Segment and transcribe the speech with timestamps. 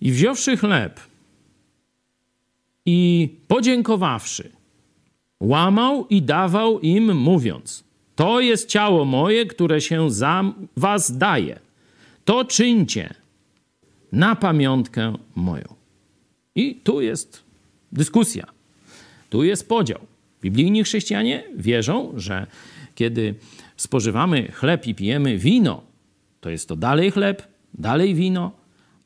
[0.00, 1.00] I wziąwszy chleb
[2.86, 4.50] i podziękowawszy,
[5.40, 7.84] łamał i dawał im, mówiąc:
[8.16, 10.44] To jest ciało moje, które się za
[10.76, 11.58] was daje.
[12.24, 13.14] To czyńcie
[14.12, 15.74] na pamiątkę moją.
[16.54, 17.42] I tu jest
[17.92, 18.46] dyskusja,
[19.30, 20.00] tu jest podział.
[20.42, 22.46] Biblijni chrześcijanie wierzą, że
[22.94, 23.34] kiedy
[23.76, 25.82] spożywamy chleb i pijemy wino,
[26.40, 27.42] to jest to dalej chleb,
[27.74, 28.59] dalej wino,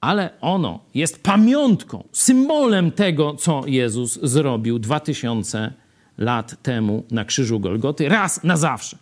[0.05, 5.73] ale ono jest pamiątką, symbolem tego, co Jezus zrobił 2000
[6.19, 8.98] lat temu na krzyżu Golgoty, raz na zawsze.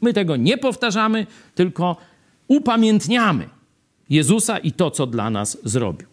[0.00, 1.96] My tego nie powtarzamy, tylko
[2.48, 3.48] upamiętniamy
[4.10, 6.08] Jezusa i to, co dla nas zrobił.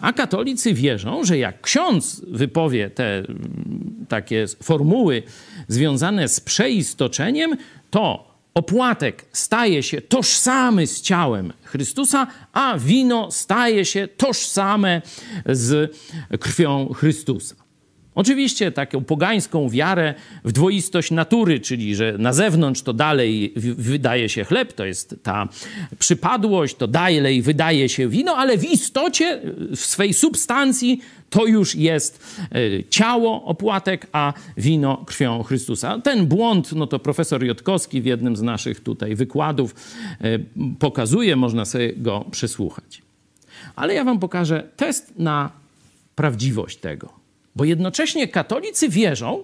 [0.00, 5.22] A katolicy wierzą, że jak ksiądz wypowie te mm, takie formuły
[5.68, 7.56] związane z przeistoczeniem,
[7.90, 15.02] to opłatek staje się tożsamy z ciałem Chrystusa, a wino staje się tożsame
[15.46, 15.96] z
[16.40, 17.63] krwią Chrystusa.
[18.14, 24.44] Oczywiście taką pogańską wiarę w dwoistość natury, czyli że na zewnątrz to dalej wydaje się
[24.44, 25.48] chleb, to jest ta
[25.98, 29.40] przypadłość, to dalej wydaje się wino, ale w istocie,
[29.76, 35.98] w swej substancji to już jest e, ciało opłatek, a wino krwią Chrystusa.
[35.98, 39.74] Ten błąd, no to profesor Jotkowski w jednym z naszych tutaj wykładów
[40.20, 40.38] e,
[40.78, 43.02] pokazuje, można sobie go przesłuchać.
[43.76, 45.50] Ale ja wam pokażę test na
[46.14, 47.23] prawdziwość tego.
[47.56, 49.42] Bo jednocześnie katolicy wierzą,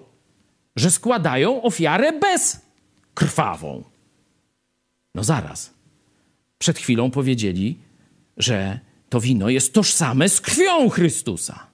[0.77, 3.85] że składają ofiarę bezkrwawą.
[5.15, 5.75] No zaraz.
[6.59, 7.79] Przed chwilą powiedzieli,
[8.37, 11.67] że to wino jest tożsame z krwią Chrystusa.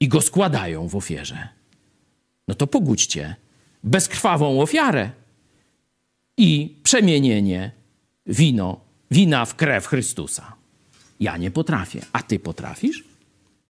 [0.00, 1.48] I go składają w ofierze.
[2.48, 3.36] No to pogódźcie
[3.84, 5.10] bezkrwawą ofiarę
[6.36, 7.70] i przemienienie
[8.26, 10.52] wino, wina w krew Chrystusa.
[11.20, 12.00] Ja nie potrafię.
[12.12, 13.04] A ty potrafisz?